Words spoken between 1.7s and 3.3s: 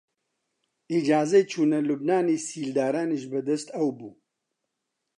لوبنانی سیلدارانیش